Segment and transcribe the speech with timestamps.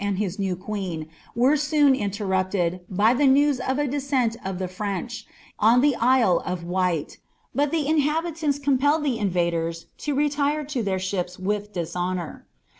[0.03, 4.57] and his new queen were conn in '^:pi(Hl, by the news of a descent of
[4.57, 5.27] the French,
[5.59, 7.17] on the Isle of jtii;
[7.53, 12.47] but the iuhabitauM cumpelled (he ioTaders to retjre lo iheir y^ witli dishonour.